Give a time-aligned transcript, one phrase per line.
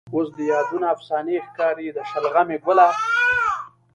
[0.13, 1.87] اوس د یادونه افسانې ښکاري.
[1.95, 2.87] د شلغمې ګله